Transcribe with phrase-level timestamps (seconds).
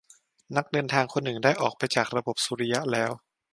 [0.55, 3.11] นักเดินทางคนหนึ่งได้ออกไปจากระบบสุริยะแล้ว